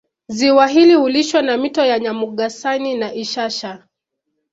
Ziwa 0.27 0.67
hili 0.67 0.95
hulishwa 0.95 1.41
na 1.41 1.57
mito 1.57 1.85
ya 1.85 1.99
Nyamugasani 1.99 2.97
na 2.97 3.13
Ishasha 3.13 3.83